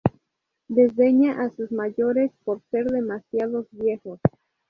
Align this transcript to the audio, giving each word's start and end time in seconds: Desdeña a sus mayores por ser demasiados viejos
Desdeña 0.67 1.43
a 1.43 1.51
sus 1.51 1.71
mayores 1.71 2.31
por 2.43 2.59
ser 2.71 2.85
demasiados 2.85 3.67
viejos 3.69 4.19